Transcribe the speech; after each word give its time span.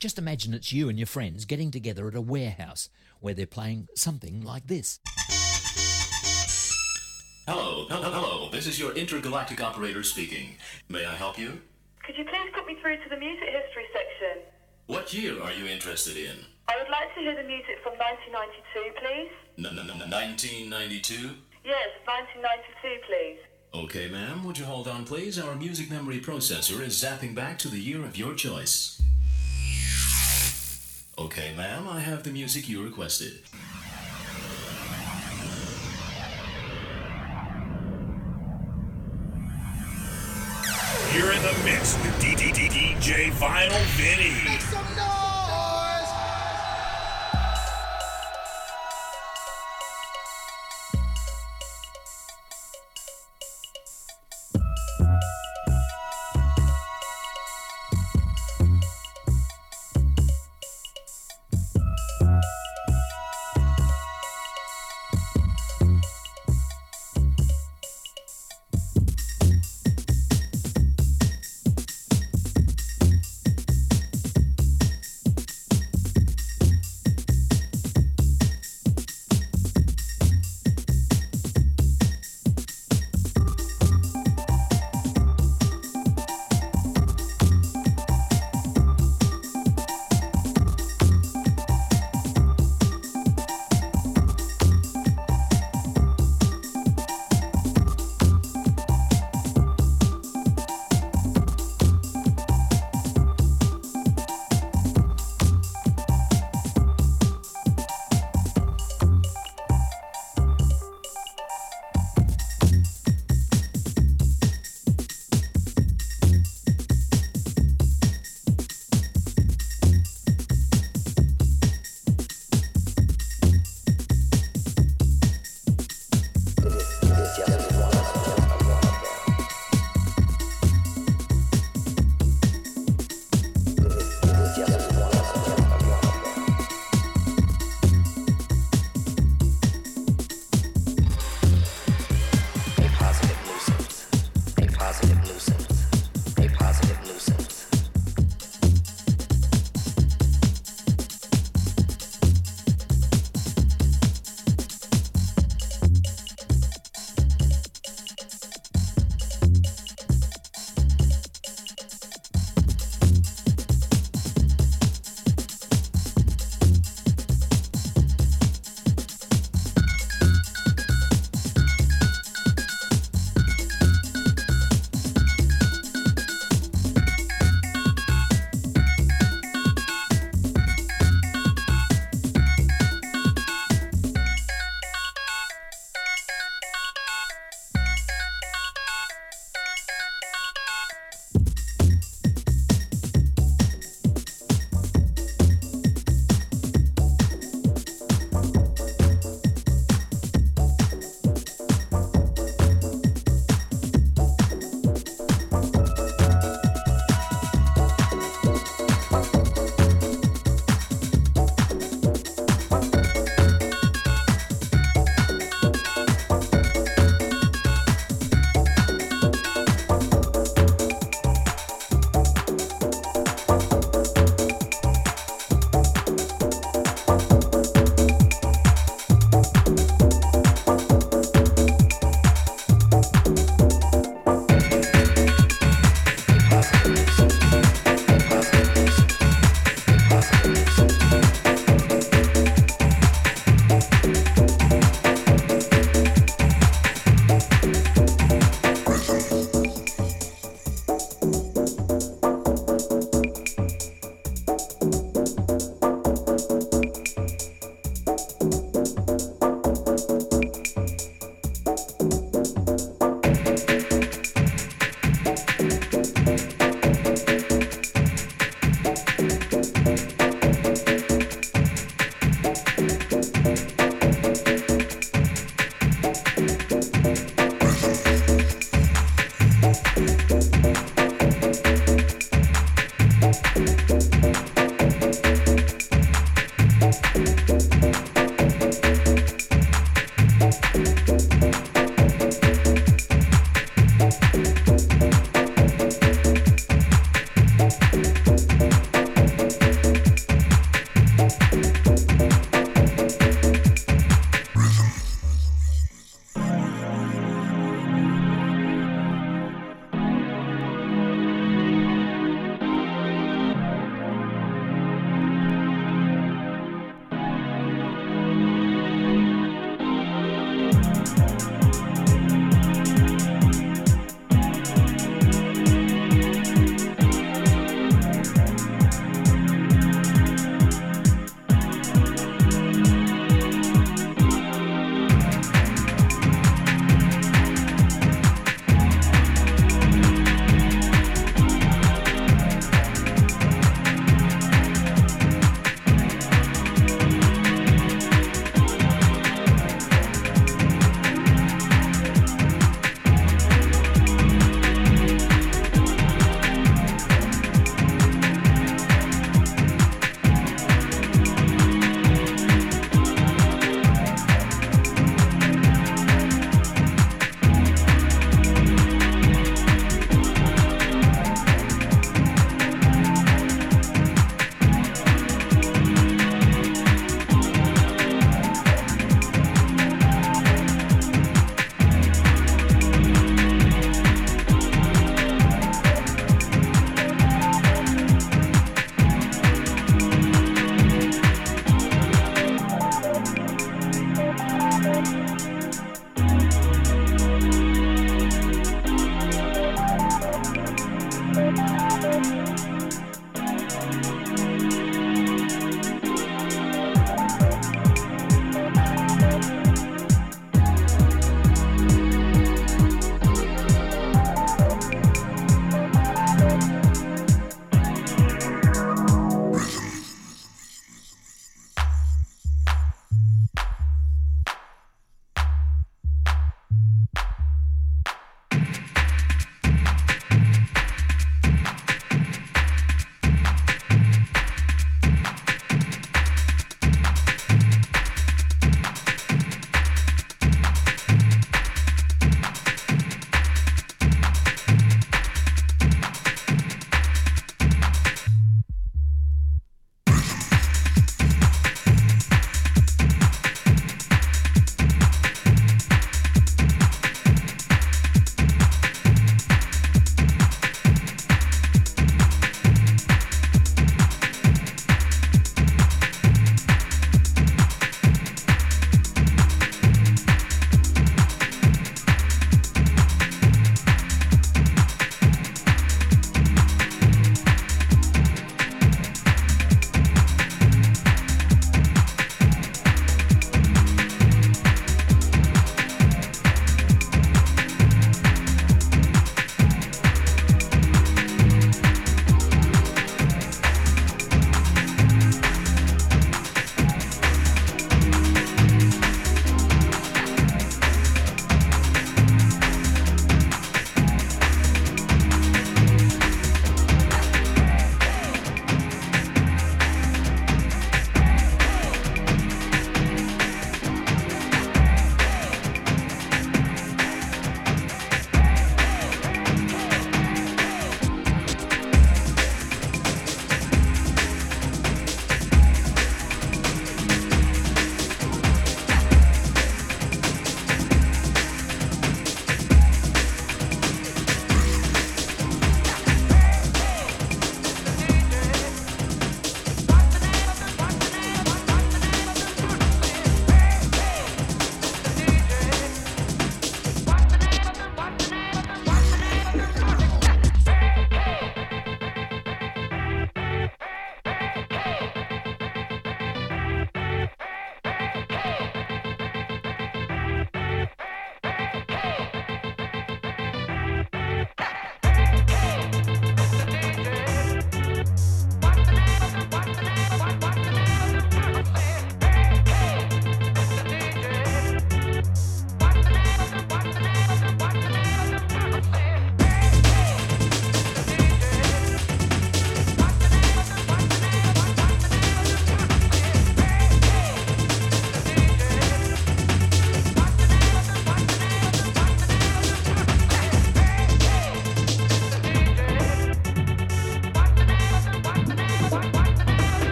Just 0.00 0.18
imagine 0.18 0.54
it's 0.54 0.72
you 0.72 0.88
and 0.88 0.98
your 0.98 1.06
friends 1.06 1.44
getting 1.44 1.70
together 1.70 2.08
at 2.08 2.14
a 2.14 2.22
warehouse 2.22 2.88
where 3.20 3.34
they're 3.34 3.44
playing 3.44 3.86
something 3.94 4.40
like 4.40 4.66
this. 4.66 4.98
Hello, 7.46 7.84
hello, 7.90 8.10
hello. 8.10 8.48
This 8.50 8.66
is 8.66 8.80
your 8.80 8.92
intergalactic 8.92 9.62
operator 9.62 10.02
speaking. 10.02 10.56
May 10.88 11.04
I 11.04 11.14
help 11.14 11.38
you? 11.38 11.60
Could 12.02 12.16
you 12.16 12.24
please 12.24 12.50
put 12.54 12.66
me 12.66 12.76
through 12.80 12.96
to 12.96 13.10
the 13.10 13.18
music 13.18 13.50
history 13.50 13.84
section? 13.92 14.42
What 14.86 15.12
year 15.12 15.38
are 15.42 15.52
you 15.52 15.66
interested 15.66 16.16
in? 16.16 16.46
I 16.66 16.78
would 16.80 16.90
like 16.90 17.14
to 17.16 17.20
hear 17.20 17.36
the 17.36 17.46
music 17.46 17.76
from 17.82 17.92
1992, 17.98 19.04
please. 19.04 19.30
N- 19.58 19.66
n- 19.66 20.00
n- 20.00 20.10
1992? 20.10 21.36
Yes, 21.62 21.88
1992, 22.06 23.04
please. 23.06 23.38
Okay, 23.74 24.08
ma'am. 24.08 24.44
Would 24.44 24.56
you 24.56 24.64
hold 24.64 24.88
on, 24.88 25.04
please? 25.04 25.38
Our 25.38 25.54
music 25.54 25.90
memory 25.90 26.20
processor 26.20 26.80
is 26.80 26.94
zapping 26.94 27.34
back 27.34 27.58
to 27.58 27.68
the 27.68 27.78
year 27.78 28.02
of 28.02 28.16
your 28.16 28.32
choice. 28.32 28.96
Okay, 31.20 31.52
ma'am. 31.54 31.86
I 31.86 32.00
have 32.00 32.22
the 32.22 32.30
music 32.30 32.66
you 32.66 32.82
requested. 32.82 33.40
You're 41.14 41.30
in 41.30 41.42
the 41.42 41.54
mix 41.62 41.98
with 41.98 42.14
DJ 42.22 43.30
Vinyl 43.32 43.82
Vinny. 43.98 44.48
Make 44.48 44.60
some 44.62 44.96
noise! 44.96 45.19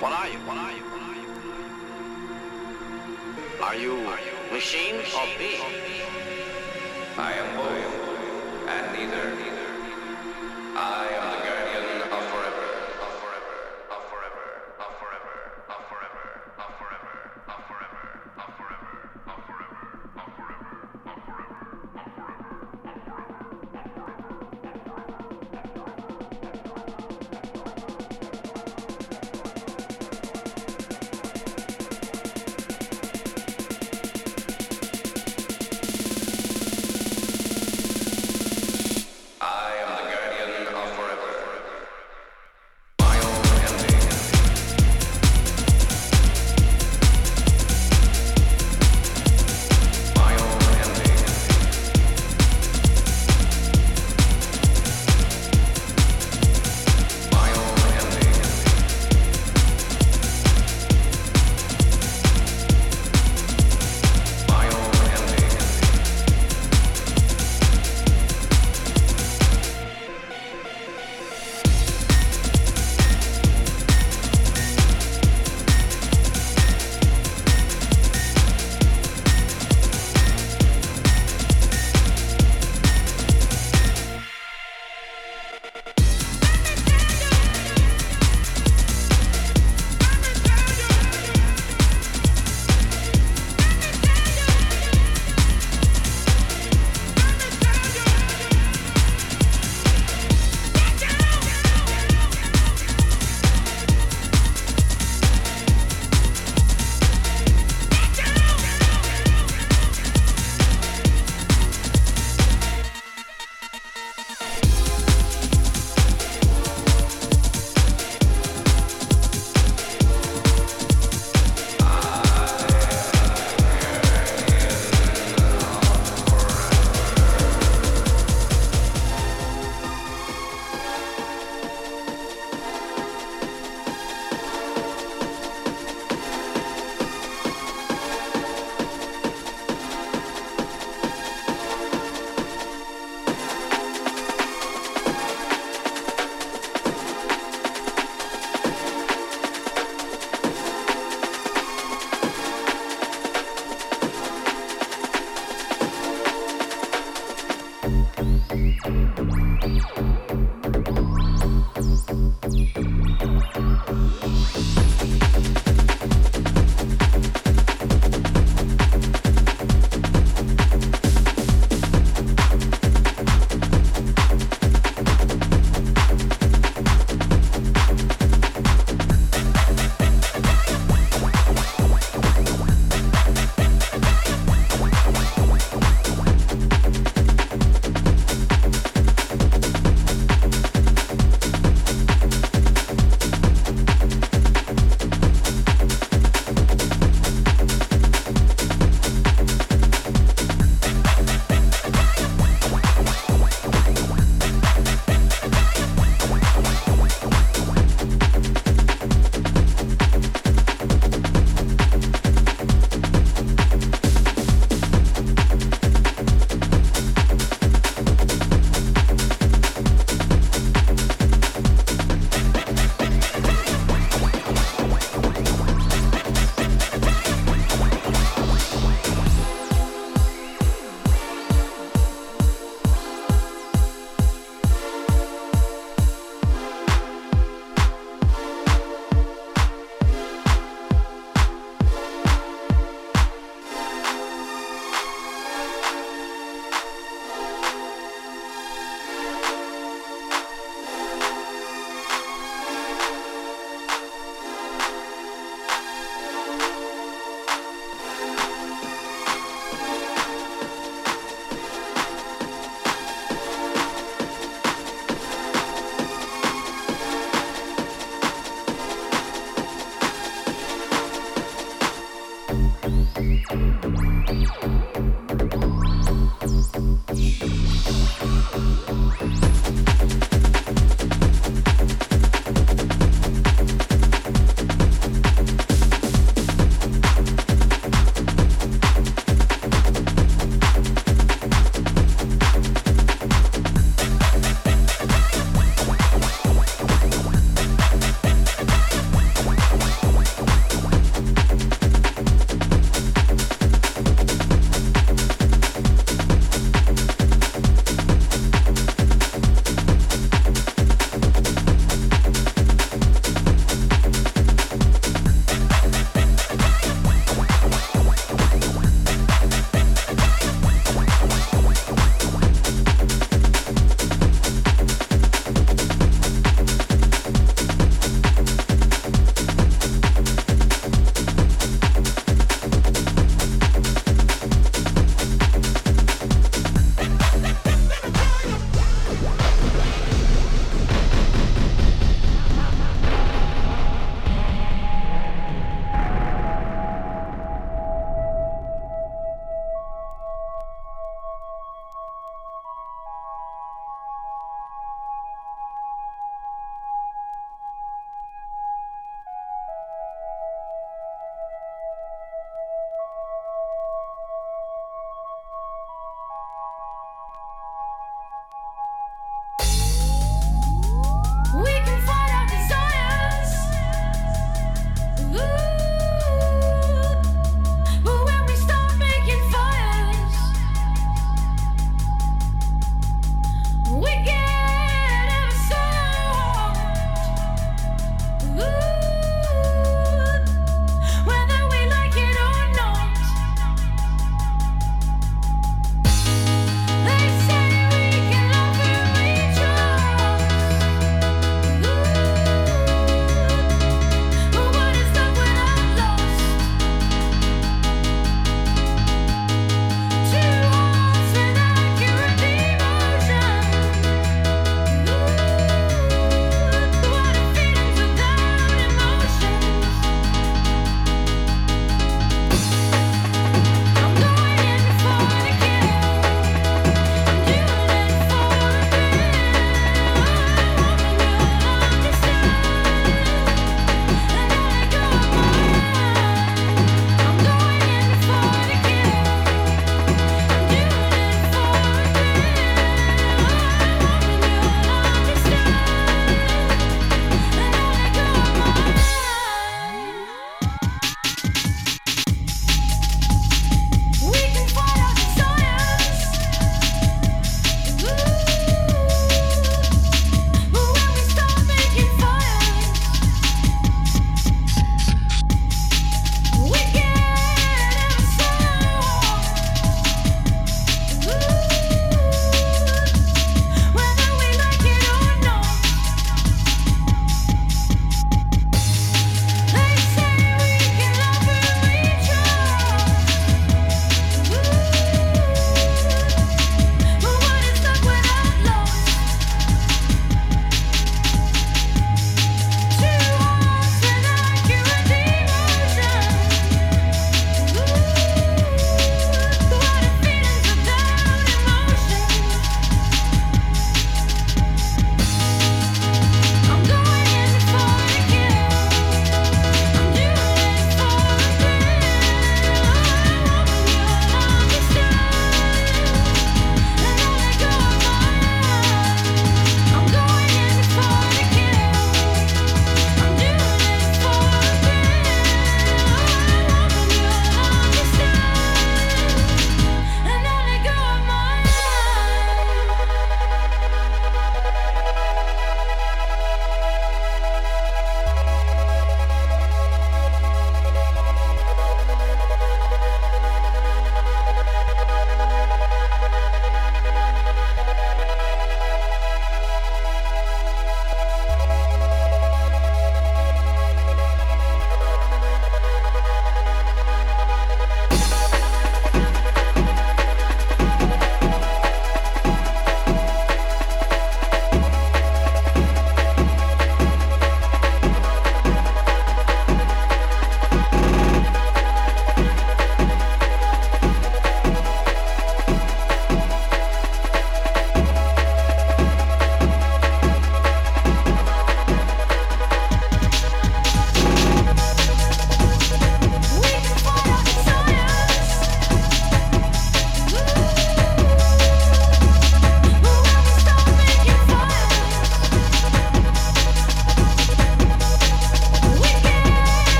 What 0.00 0.12
are 0.12 0.28
you? 0.28 0.38
What 0.46 0.56
are 0.56 0.72
you? 0.72 0.84
what 0.84 1.02
Are 3.68 3.74
you, 3.74 3.92
are 4.06 4.20
you 4.20 4.52
machine, 4.52 4.96
machine 4.96 5.18
or 5.18 5.26
being? 5.36 5.60
I 7.18 7.32
am 7.32 7.56
both, 7.56 8.68
and 8.68 8.92
neither. 8.92 9.34
neither. 9.34 9.70
I 10.76 11.08
am. 11.20 11.27